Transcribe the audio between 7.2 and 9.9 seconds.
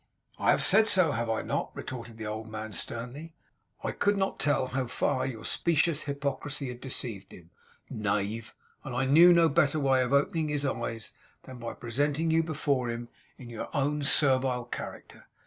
him, knave; and knew no better